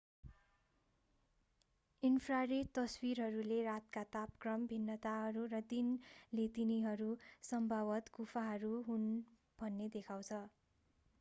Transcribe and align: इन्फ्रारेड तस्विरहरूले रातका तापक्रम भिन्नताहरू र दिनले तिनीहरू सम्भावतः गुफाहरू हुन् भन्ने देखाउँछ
इन्फ्रारेड 2.03 2.69
तस्विरहरूले 2.77 3.59
रातका 3.65 4.03
तापक्रम 4.15 4.65
भिन्नताहरू 4.71 5.43
र 5.51 5.59
दिनले 5.69 6.45
तिनीहरू 6.55 7.09
सम्भावतः 7.49 8.15
गुफाहरू 8.17 8.71
हुन् 8.89 9.07
भन्ने 9.59 9.91
देखाउँछ 9.97 10.41